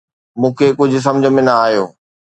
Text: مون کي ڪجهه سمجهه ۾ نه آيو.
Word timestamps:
مون 0.41 0.51
کي 0.59 0.67
ڪجهه 0.79 1.01
سمجهه 1.07 1.35
۾ 1.35 1.41
نه 1.47 1.53
آيو. 1.65 1.85